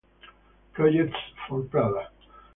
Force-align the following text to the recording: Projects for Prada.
Projects 0.73 1.13
for 1.47 1.61
Prada. 1.61 2.09